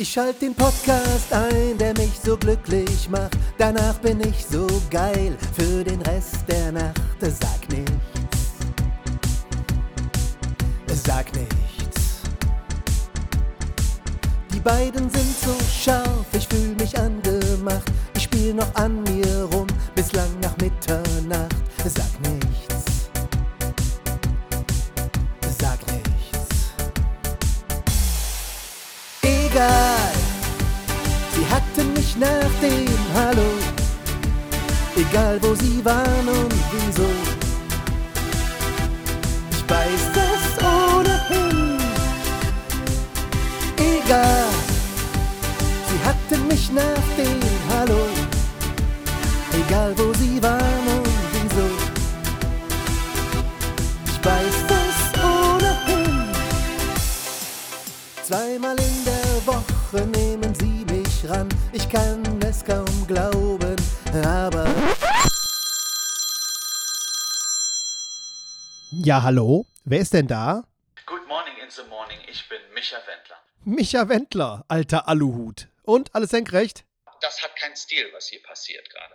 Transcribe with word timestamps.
Ich 0.00 0.12
schalte 0.12 0.38
den 0.46 0.54
Podcast 0.54 1.32
ein, 1.32 1.76
der 1.76 1.92
mich 1.94 2.12
so 2.24 2.36
glücklich 2.36 3.08
macht. 3.10 3.36
Danach 3.58 3.98
bin 3.98 4.20
ich 4.20 4.46
so 4.46 4.64
geil 4.90 5.36
für 5.56 5.82
den 5.82 6.00
Rest 6.02 6.44
der 6.46 6.70
Nacht. 6.70 7.00
Sag 7.20 7.68
nichts. 7.68 8.38
Sag 11.04 11.26
nichts. 11.34 12.20
Die 14.54 14.60
beiden 14.60 15.10
sind 15.10 15.36
so 15.36 15.56
scharf, 15.68 16.26
ich 16.32 16.46
fühl 16.46 16.76
mich 16.76 16.96
angemacht. 16.96 17.90
Ich 18.14 18.22
spiel 18.22 18.54
noch 18.54 18.72
an 18.76 19.02
mir 19.02 19.48
rum, 19.52 19.66
bislang 19.96 20.30
nach 20.40 20.56
Mitternacht. 20.58 21.56
Sag 21.84 22.20
nichts. 22.20 22.87
Egal, 29.58 30.12
sie 31.34 31.44
hatten 31.52 31.92
mich 31.92 32.14
nach 32.16 32.52
dem 32.62 32.86
Hallo. 33.12 33.50
Egal 34.94 35.36
wo 35.42 35.52
sie 35.56 35.84
waren 35.84 36.28
und 36.28 36.54
wieso. 36.70 37.08
Ich 39.50 39.68
weiß 39.68 40.02
das 40.14 40.64
ohnehin. 40.64 41.76
Egal, 43.78 44.44
sie 45.88 46.00
hatten 46.08 46.46
mich 46.46 46.70
nach 46.70 47.08
dem 47.16 47.40
Hallo. 47.68 48.06
Egal 49.54 49.92
wo 49.98 50.14
sie 50.20 50.40
waren 50.40 50.86
und 50.94 51.08
wieso. 51.32 51.66
Ich 54.06 54.24
weiß 54.24 54.56
das 54.68 55.20
ohnehin. 55.20 56.28
Zweimal 58.22 58.76
in 58.78 59.04
der 59.04 59.17
Woche 59.46 60.06
nehmen 60.06 60.54
sie 60.54 60.84
mich 60.92 61.28
ran. 61.28 61.48
Ich 61.72 61.88
kann 61.88 62.22
es 62.42 62.64
kaum 62.64 63.06
glauben, 63.06 63.76
aber 64.24 64.66
Ja, 68.90 69.22
hallo? 69.22 69.66
Wer 69.84 70.00
ist 70.00 70.12
denn 70.14 70.26
da? 70.26 70.64
Good 71.06 71.26
morning 71.28 71.54
in 71.62 71.70
the 71.70 71.82
morning, 71.88 72.18
ich 72.28 72.48
bin 72.48 72.58
Micha 72.74 72.96
Wendler. 73.06 73.36
Micha 73.64 74.08
Wendler, 74.08 74.64
alter 74.68 75.08
Aluhut. 75.08 75.68
Und 75.82 76.14
alles 76.14 76.30
senkrecht? 76.30 76.84
Das 77.20 77.42
hat 77.42 77.54
keinen 77.56 77.76
Stil, 77.76 78.06
was 78.12 78.28
hier 78.28 78.42
passiert 78.42 78.88
gerade. 78.90 79.14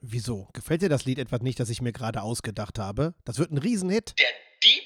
Wieso? 0.00 0.48
Gefällt 0.52 0.82
dir 0.82 0.88
das 0.88 1.04
Lied 1.04 1.18
etwas 1.18 1.40
nicht, 1.42 1.60
das 1.60 1.70
ich 1.70 1.80
mir 1.80 1.92
gerade 1.92 2.22
ausgedacht 2.22 2.78
habe? 2.78 3.14
Das 3.24 3.38
wird 3.38 3.52
ein 3.52 3.58
Riesenhit. 3.58 4.18
Der 4.18 4.26
Dieb 4.62 4.82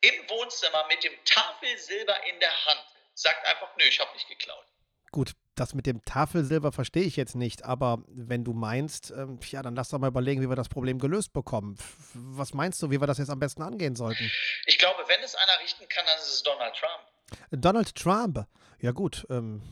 im 0.00 0.28
Wohnzimmer 0.28 0.84
mit 0.88 1.04
dem 1.04 1.12
Tafelsilber 1.24 2.14
in 2.32 2.40
der 2.40 2.50
Hand 2.66 2.84
sagt 3.16 3.44
einfach, 3.46 3.68
nö, 3.76 3.84
ich 3.88 3.98
hab 3.98 4.12
nicht 4.14 4.28
geklaut. 4.28 4.64
Gut, 5.10 5.32
das 5.54 5.74
mit 5.74 5.86
dem 5.86 6.04
Tafelsilber 6.04 6.72
verstehe 6.72 7.04
ich 7.04 7.16
jetzt 7.16 7.34
nicht, 7.34 7.64
aber 7.64 8.02
wenn 8.08 8.44
du 8.44 8.52
meinst, 8.52 9.10
ähm, 9.12 9.38
ja, 9.50 9.62
dann 9.62 9.74
lass 9.74 9.88
doch 9.88 9.98
mal 9.98 10.08
überlegen, 10.08 10.42
wie 10.42 10.48
wir 10.48 10.56
das 10.56 10.68
Problem 10.68 10.98
gelöst 10.98 11.32
bekommen. 11.32 11.78
Was 12.12 12.52
meinst 12.52 12.82
du, 12.82 12.90
wie 12.90 13.00
wir 13.00 13.06
das 13.06 13.18
jetzt 13.18 13.30
am 13.30 13.38
besten 13.38 13.62
angehen 13.62 13.96
sollten? 13.96 14.30
Ich 14.66 14.78
glaube, 14.78 15.02
wenn 15.06 15.22
es 15.22 15.34
einer 15.34 15.58
richten 15.62 15.88
kann, 15.88 16.04
dann 16.06 16.18
ist 16.18 16.28
es 16.28 16.42
Donald 16.42 16.74
Trump. 16.74 17.62
Donald 17.62 17.94
Trump. 17.94 18.46
Ja 18.80 18.90
gut, 18.90 19.26
ähm, 19.30 19.62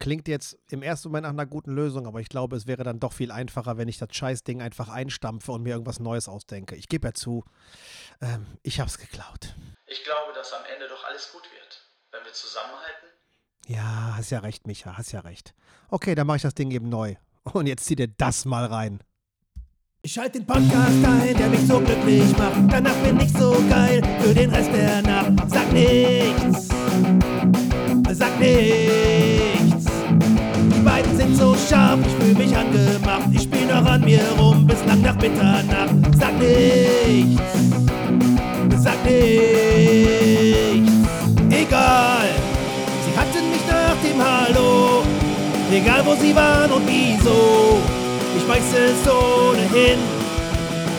klingt 0.00 0.26
jetzt 0.26 0.58
im 0.68 0.82
ersten 0.82 1.08
Moment 1.08 1.22
nach 1.24 1.30
einer 1.30 1.46
guten 1.46 1.70
Lösung, 1.70 2.08
aber 2.08 2.20
ich 2.20 2.28
glaube, 2.28 2.56
es 2.56 2.66
wäre 2.66 2.82
dann 2.82 2.98
doch 2.98 3.12
viel 3.12 3.30
einfacher, 3.30 3.78
wenn 3.78 3.86
ich 3.86 3.98
das 3.98 4.08
Scheißding 4.10 4.60
einfach 4.60 4.88
einstampfe 4.88 5.52
und 5.52 5.62
mir 5.62 5.70
irgendwas 5.70 6.00
Neues 6.00 6.28
ausdenke. 6.28 6.74
Ich 6.74 6.88
gebe 6.88 7.06
ja 7.06 7.14
zu, 7.14 7.44
ähm, 8.20 8.58
ich 8.64 8.80
hab's 8.80 8.98
geklaut. 8.98 9.54
Ich 9.86 10.02
glaube, 10.02 10.32
dass 10.32 10.52
am 10.52 10.64
Ende 10.64 10.88
doch 10.88 11.04
alles 11.04 11.30
gut 11.30 11.44
wird. 11.44 11.91
Wenn 12.12 12.24
wir 12.26 12.32
zusammenhalten. 12.32 13.08
Ja, 13.66 14.16
hast 14.16 14.30
ja 14.30 14.40
recht, 14.40 14.66
Micha, 14.66 14.98
hast 14.98 15.12
ja 15.12 15.20
recht. 15.20 15.54
Okay, 15.88 16.14
dann 16.14 16.26
mache 16.26 16.36
ich 16.36 16.42
das 16.42 16.54
Ding 16.54 16.70
eben 16.70 16.90
neu. 16.90 17.14
Und 17.44 17.66
jetzt 17.66 17.86
zieh 17.86 17.96
dir 17.96 18.08
das 18.08 18.44
mal 18.44 18.66
rein. 18.66 19.00
Ich 20.02 20.12
schalte 20.12 20.38
den 20.38 20.46
Podcast 20.46 21.04
ein, 21.04 21.36
der 21.36 21.48
mich 21.48 21.66
so 21.66 21.80
glücklich 21.80 22.36
macht. 22.36 22.70
Danach 22.70 22.96
bin 22.96 23.18
ich 23.18 23.32
so 23.32 23.52
geil 23.70 24.02
für 24.20 24.34
den 24.34 24.50
Rest 24.50 24.72
der 24.74 25.00
Nacht. 25.00 25.32
Sag 25.48 25.72
nichts. 25.72 26.68
Sag 28.10 28.38
nichts. 28.38 29.86
Die 30.76 30.82
beiden 30.84 31.16
sind 31.16 31.36
so 31.36 31.56
scharf, 31.56 32.00
ich 32.04 32.12
fühl 32.14 32.34
mich 32.34 32.54
angemacht. 32.54 33.28
Ich 33.32 33.42
spiel 33.42 33.66
noch 33.66 33.86
an 33.86 34.04
mir 34.04 34.22
rum, 34.38 34.66
bislang 34.66 35.00
nach 35.00 35.16
Mitternacht. 35.16 35.94
Sag 36.18 36.36
nichts. 36.38 37.61
Egal 45.72 46.04
wo 46.04 46.14
sie 46.14 46.36
waren 46.36 46.70
und 46.70 46.86
wieso. 46.86 47.80
Ich 48.36 48.46
weiß 48.46 48.74
es 48.74 49.10
ohnehin. 49.10 49.98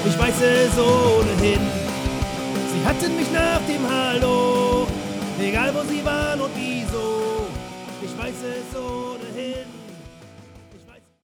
Ich 0.04 0.18
weiß 0.18 0.42
es 0.42 0.80
ohnehin. 0.80 1.62
Sie 2.72 2.84
hatten 2.84 3.16
mich 3.16 3.32
nach 3.32 3.62
dem 3.68 3.88
Hallo. 3.88 4.88
Egal 5.40 5.72
wo 5.76 5.84
sie 5.88 6.04
waren 6.04 6.42
und 6.42 6.50
wieso. 6.56 7.46
Ich 8.02 8.18
weiß 8.18 8.34
es 8.34 8.76
ohnehin. 8.76 9.83